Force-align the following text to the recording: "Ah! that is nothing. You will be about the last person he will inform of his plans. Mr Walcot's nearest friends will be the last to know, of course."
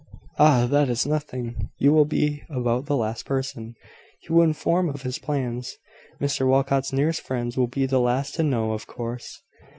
"Ah! 0.39 0.65
that 0.65 0.89
is 0.89 1.05
nothing. 1.05 1.69
You 1.77 1.93
will 1.93 2.05
be 2.05 2.41
about 2.49 2.87
the 2.87 2.97
last 2.97 3.23
person 3.23 3.75
he 4.21 4.33
will 4.33 4.41
inform 4.41 4.89
of 4.89 5.03
his 5.03 5.19
plans. 5.19 5.77
Mr 6.19 6.47
Walcot's 6.47 6.91
nearest 6.91 7.21
friends 7.21 7.55
will 7.55 7.67
be 7.67 7.85
the 7.85 7.99
last 8.01 8.33
to 8.33 8.41
know, 8.43 8.71
of 8.71 8.87
course." 8.87 9.43